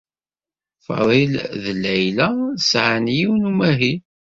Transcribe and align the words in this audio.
Faḍil 0.85 1.33
d 1.63 1.65
Layla 1.81 2.29
sɛan 2.69 3.05
yiwen 3.17 3.41
n 3.47 3.49
umahil. 3.51 4.01